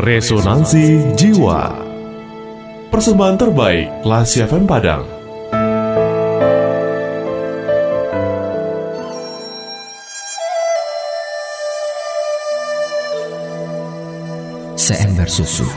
Resonansi 0.00 1.12
Jiwa. 1.12 1.76
Persembahan 2.88 3.36
terbaik 3.36 4.00
Lasi 4.00 4.40
FM 4.40 4.64
Padang. 4.64 5.04
Seember 14.72 15.28
susu 15.28 15.68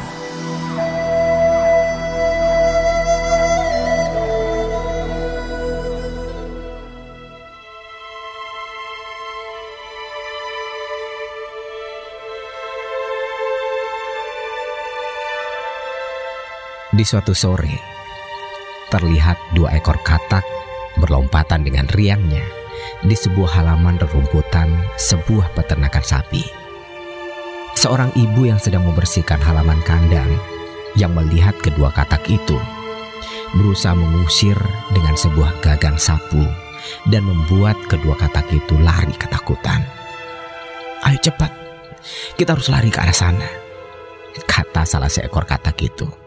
Di 16.94 17.02
suatu 17.02 17.34
sore, 17.34 17.74
terlihat 18.94 19.58
dua 19.58 19.74
ekor 19.74 19.98
katak 20.06 20.46
berlompatan 21.02 21.66
dengan 21.66 21.90
riangnya 21.90 22.46
di 23.02 23.18
sebuah 23.18 23.50
halaman 23.50 23.98
rerumputan 23.98 24.70
sebuah 25.02 25.58
peternakan 25.58 26.06
sapi. 26.06 26.46
Seorang 27.74 28.14
ibu 28.14 28.46
yang 28.46 28.62
sedang 28.62 28.86
membersihkan 28.86 29.42
halaman 29.42 29.82
kandang 29.82 30.30
yang 30.94 31.18
melihat 31.18 31.58
kedua 31.58 31.90
katak 31.90 32.30
itu 32.30 32.62
berusaha 33.58 33.98
mengusir 33.98 34.58
dengan 34.94 35.18
sebuah 35.18 35.66
gagang 35.66 35.98
sapu 35.98 36.46
dan 37.10 37.26
membuat 37.26 37.74
kedua 37.90 38.14
katak 38.22 38.46
itu 38.54 38.78
lari 38.78 39.18
ketakutan. 39.18 39.82
Ayo 41.10 41.18
cepat, 41.18 41.50
kita 42.38 42.54
harus 42.54 42.70
lari 42.70 42.94
ke 42.94 43.02
arah 43.02 43.18
sana, 43.18 43.50
kata 44.46 44.86
salah 44.86 45.10
seekor 45.10 45.50
katak 45.50 45.82
itu. 45.82 46.23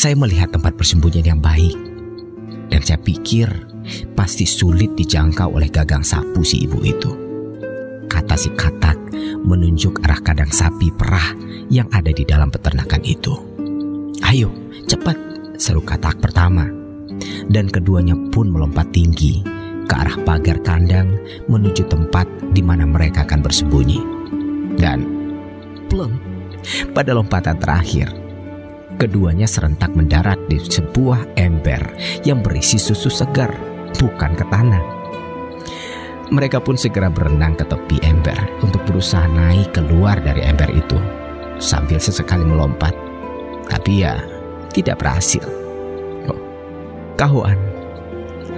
Saya 0.00 0.16
melihat 0.16 0.48
tempat 0.48 0.80
persembunyian 0.80 1.36
yang 1.36 1.42
baik 1.44 1.76
dan 2.72 2.80
saya 2.80 2.96
pikir 3.04 3.52
pasti 4.16 4.48
sulit 4.48 4.96
dijangkau 4.96 5.52
oleh 5.52 5.68
gagang 5.68 6.00
sapu 6.00 6.40
si 6.40 6.64
ibu 6.64 6.80
itu. 6.80 7.12
Kata 8.08 8.32
si 8.32 8.48
katak 8.56 8.96
menunjuk 9.44 10.00
arah 10.08 10.16
kandang 10.24 10.48
sapi 10.48 10.88
perah 10.88 11.36
yang 11.68 11.84
ada 11.92 12.16
di 12.16 12.24
dalam 12.24 12.48
peternakan 12.48 13.04
itu. 13.04 13.36
Ayo, 14.24 14.48
cepat, 14.88 15.20
seru 15.60 15.84
katak 15.84 16.16
pertama. 16.16 16.64
Dan 17.52 17.68
keduanya 17.68 18.16
pun 18.32 18.48
melompat 18.48 18.88
tinggi 18.96 19.44
ke 19.84 19.92
arah 20.00 20.16
pagar 20.24 20.64
kandang 20.64 21.12
menuju 21.44 21.84
tempat 21.92 22.24
di 22.56 22.64
mana 22.64 22.88
mereka 22.88 23.28
akan 23.28 23.44
bersembunyi. 23.44 24.00
Dan 24.80 25.04
pleng, 25.92 26.16
pada 26.96 27.12
lompatan 27.12 27.60
terakhir, 27.60 28.08
Keduanya 29.00 29.48
serentak 29.48 29.96
mendarat 29.96 30.36
di 30.52 30.60
sebuah 30.60 31.32
ember 31.40 31.80
yang 32.20 32.44
berisi 32.44 32.76
susu 32.76 33.08
segar, 33.08 33.48
bukan 33.96 34.36
ke 34.36 34.44
tanah. 34.52 34.84
Mereka 36.28 36.60
pun 36.60 36.76
segera 36.76 37.08
berenang 37.08 37.56
ke 37.56 37.64
tepi 37.64 37.96
ember 38.04 38.36
untuk 38.60 38.84
berusaha 38.84 39.24
naik 39.24 39.72
keluar 39.72 40.20
dari 40.20 40.44
ember 40.44 40.68
itu 40.76 41.00
sambil 41.56 41.96
sesekali 41.96 42.44
melompat. 42.44 42.92
Tapi 43.72 44.04
ya, 44.04 44.20
tidak 44.76 45.00
berhasil. 45.00 45.48
Oh, 46.28 46.36
kawan, 47.16 47.56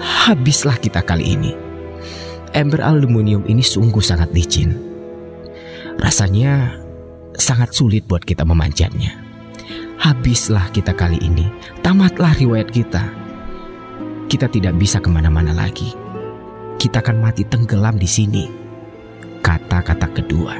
habislah 0.02 0.74
kita 0.82 1.06
kali 1.06 1.38
ini. 1.38 1.54
Ember 2.50 2.82
aluminium 2.82 3.46
ini 3.46 3.62
sungguh 3.62 4.02
sangat 4.02 4.34
licin. 4.34 4.74
Rasanya 6.02 6.82
sangat 7.38 7.70
sulit 7.78 8.10
buat 8.10 8.26
kita 8.26 8.42
memanjatnya. 8.42 9.31
Habislah 10.02 10.66
kita 10.74 10.98
kali 10.98 11.14
ini, 11.22 11.46
tamatlah 11.78 12.34
riwayat 12.34 12.74
kita. 12.74 13.06
Kita 14.26 14.50
tidak 14.50 14.74
bisa 14.74 14.98
ke 14.98 15.06
mana-mana 15.06 15.54
lagi. 15.54 15.94
Kita 16.74 16.98
akan 16.98 17.22
mati 17.22 17.46
tenggelam 17.46 17.94
di 17.94 18.10
sini. 18.10 18.50
Kata-kata 19.38 20.10
kedua. 20.10 20.58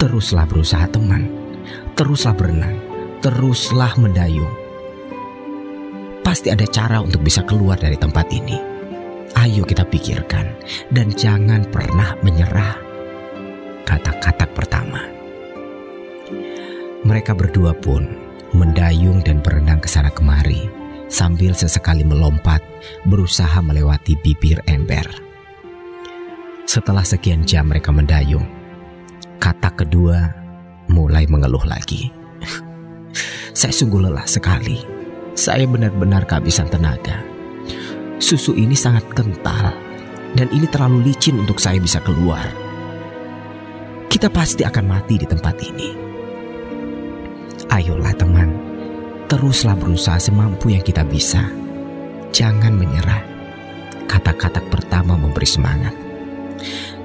Teruslah 0.00 0.48
berusaha 0.48 0.88
teman. 0.88 1.28
Teruslah 1.92 2.32
berenang. 2.32 2.80
Teruslah 3.20 3.92
mendayung. 4.00 4.52
Pasti 6.24 6.48
ada 6.48 6.64
cara 6.64 7.04
untuk 7.04 7.20
bisa 7.20 7.44
keluar 7.44 7.76
dari 7.76 8.00
tempat 8.00 8.32
ini. 8.32 8.56
Ayo 9.36 9.60
kita 9.68 9.84
pikirkan 9.84 10.56
dan 10.88 11.12
jangan 11.12 11.68
pernah 11.68 12.16
menyerah. 12.24 12.80
Kata-kata 13.84 14.48
pertama. 14.56 14.83
Mereka 17.04 17.36
berdua 17.36 17.76
pun 17.76 18.08
mendayung 18.56 19.20
dan 19.20 19.44
berenang 19.44 19.76
ke 19.76 19.84
sana 19.84 20.08
kemari 20.08 20.64
sambil 21.12 21.52
sesekali 21.52 22.00
melompat 22.00 22.64
berusaha 23.04 23.60
melewati 23.60 24.16
bibir 24.24 24.64
ember. 24.64 25.04
Setelah 26.64 27.04
sekian 27.04 27.44
jam 27.44 27.68
mereka 27.68 27.92
mendayung, 27.92 28.48
kata 29.36 29.68
kedua 29.76 30.32
mulai 30.88 31.28
mengeluh 31.28 31.68
lagi. 31.68 32.08
Saya 33.58 33.72
sungguh 33.76 34.08
lelah 34.08 34.24
sekali. 34.24 34.80
Saya 35.36 35.68
benar-benar 35.68 36.24
kehabisan 36.24 36.72
tenaga. 36.72 37.20
Susu 38.16 38.56
ini 38.56 38.72
sangat 38.72 39.04
kental 39.12 39.76
dan 40.38 40.48
ini 40.56 40.64
terlalu 40.70 41.10
licin 41.10 41.36
untuk 41.42 41.58
saya 41.58 41.82
bisa 41.82 41.98
keluar. 42.00 42.46
Kita 44.06 44.30
pasti 44.30 44.62
akan 44.62 44.84
mati 44.86 45.18
di 45.18 45.26
tempat 45.26 45.58
ini. 45.66 46.03
Ayolah 47.74 48.14
teman, 48.14 48.54
teruslah 49.26 49.74
berusaha 49.74 50.14
semampu 50.22 50.70
yang 50.70 50.86
kita 50.86 51.02
bisa. 51.02 51.42
Jangan 52.30 52.70
menyerah. 52.70 53.18
Kata-kata 54.06 54.62
pertama 54.70 55.18
memberi 55.18 55.42
semangat. 55.42 55.90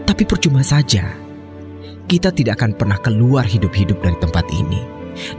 Tapi 0.05 0.29
percuma 0.29 0.61
saja. 0.61 1.09
Kita 2.05 2.29
tidak 2.29 2.61
akan 2.61 2.77
pernah 2.77 3.01
keluar 3.01 3.49
hidup-hidup 3.49 3.97
dari 3.97 4.17
tempat 4.21 4.45
ini. 4.53 4.81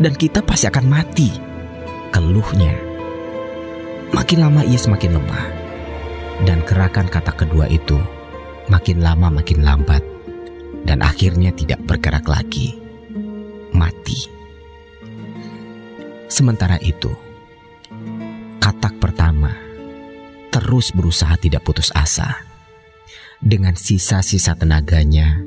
Dan 0.02 0.18
kita 0.18 0.42
pasti 0.42 0.66
akan 0.66 0.86
mati. 0.90 1.30
Keluhnya. 2.10 2.74
Makin 4.10 4.38
lama 4.42 4.66
ia 4.66 4.82
semakin 4.82 5.14
lemah. 5.14 5.46
Dan 6.42 6.66
gerakan 6.66 7.06
kata 7.06 7.38
kedua 7.38 7.70
itu 7.70 8.02
makin 8.66 8.98
lama 8.98 9.30
makin 9.30 9.62
lambat. 9.62 10.02
Dan 10.82 11.06
akhirnya 11.06 11.54
tidak 11.54 11.86
bergerak 11.86 12.26
lagi. 12.26 12.74
Mati. 13.70 14.39
Sementara 16.30 16.78
itu, 16.78 17.10
katak 18.62 19.02
pertama 19.02 19.50
terus 20.54 20.94
berusaha 20.94 21.34
tidak 21.38 21.66
putus 21.66 21.90
asa. 21.90 22.46
Dengan 23.42 23.74
sisa-sisa 23.74 24.54
tenaganya, 24.54 25.42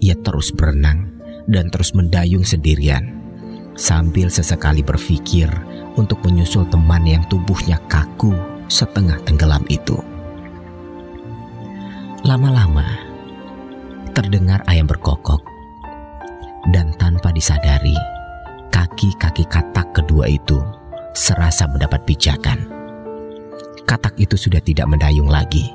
ia 0.00 0.16
terus 0.16 0.48
berenang 0.48 1.12
dan 1.44 1.68
terus 1.68 1.92
mendayung 1.92 2.48
sendirian 2.48 3.18
sambil 3.76 4.32
sesekali 4.32 4.80
berpikir 4.80 5.52
untuk 6.00 6.20
menyusul 6.24 6.64
teman 6.72 7.04
yang 7.04 7.24
tubuhnya 7.28 7.76
kaku 7.92 8.32
setengah 8.72 9.20
tenggelam 9.28 9.64
itu. 9.68 10.00
Lama-lama, 12.22 12.86
terdengar 14.16 14.62
ayam 14.70 14.86
berkokok 14.86 15.42
dan 16.70 16.94
tanpa 16.94 17.34
disadari, 17.34 17.96
kaki-kaki 18.92 19.48
katak 19.48 19.88
kedua 19.96 20.28
itu 20.28 20.60
serasa 21.16 21.64
mendapat 21.64 22.04
pijakan. 22.04 22.60
Katak 23.88 24.20
itu 24.20 24.36
sudah 24.36 24.60
tidak 24.60 24.84
mendayung 24.84 25.32
lagi 25.32 25.72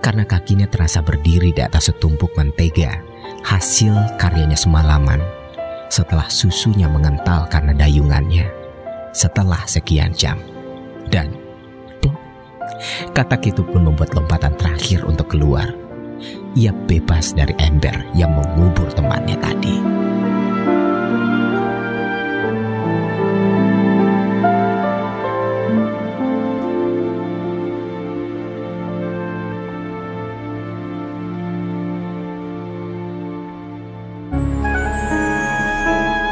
karena 0.00 0.24
kakinya 0.24 0.64
terasa 0.64 1.04
berdiri 1.04 1.52
di 1.52 1.60
atas 1.60 1.92
setumpuk 1.92 2.32
mentega 2.40 3.04
hasil 3.44 3.92
karyanya 4.16 4.56
semalaman 4.56 5.20
setelah 5.92 6.24
susunya 6.32 6.88
mengental 6.88 7.44
karena 7.52 7.76
dayungannya 7.76 8.48
setelah 9.12 9.60
sekian 9.68 10.16
jam. 10.16 10.40
Dan 11.12 11.36
plok, 12.00 12.16
katak 13.12 13.44
itu 13.44 13.60
pun 13.60 13.92
membuat 13.92 14.16
lompatan 14.16 14.56
terakhir 14.56 15.04
untuk 15.04 15.36
keluar. 15.36 15.68
Ia 16.56 16.72
bebas 16.88 17.36
dari 17.36 17.52
ember 17.60 18.08
yang 18.16 18.32
mengubur 18.32 18.88
temannya 18.96 19.36
tadi. 19.36 19.76